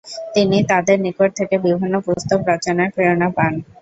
[0.35, 3.53] তিনি তাঁদের নিকট থেকে বিভিন্ন পুস্তক রচনার প্রেরণা পান।